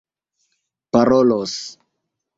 parolos 0.91 1.53